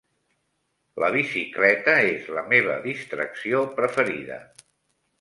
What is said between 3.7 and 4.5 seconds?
preferida.